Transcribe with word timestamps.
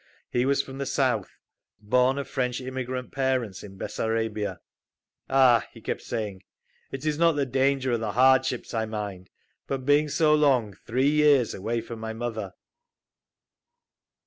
He 0.31 0.47
was 0.47 0.63
from 0.63 0.79
the 0.79 0.87
South, 0.87 1.29
born 1.79 2.17
of 2.17 2.27
French 2.27 2.59
immigrant 2.59 3.11
parents 3.11 3.61
in 3.61 3.77
Bessarabia. 3.77 4.59
"Ah," 5.29 5.67
he 5.73 5.79
kept 5.79 6.01
saying, 6.01 6.41
"it 6.91 7.05
is 7.05 7.19
not 7.19 7.33
the 7.33 7.45
danger 7.45 7.91
or 7.91 7.99
the 7.99 8.13
hardships 8.13 8.73
I 8.73 8.85
mind, 8.85 9.29
but 9.67 9.85
being 9.85 10.09
so 10.09 10.33
long, 10.33 10.73
three 10.73 11.11
years, 11.11 11.53
away 11.53 11.81
from 11.81 11.99
my 11.99 12.13
mother…." 12.13 12.53